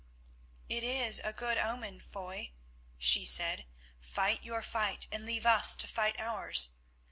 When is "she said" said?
2.97-3.67